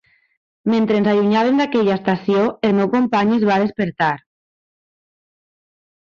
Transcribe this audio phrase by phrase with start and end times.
[0.73, 4.09] Mentre ens allunyàvem d'aquella estació, el meu company es va despertar.